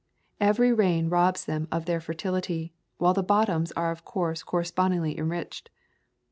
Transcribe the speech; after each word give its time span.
Every 0.39 0.73
rain 0.73 1.09
robs 1.09 1.45
them 1.45 1.67
of 1.71 1.85
their 1.85 2.01
fertility, 2.01 2.73
while 2.97 3.13
the 3.13 3.21
bottoms 3.21 3.71
are 3.73 3.91
of 3.91 4.03
course 4.03 4.41
correspondingly 4.41 5.15
enriched. 5.15 5.69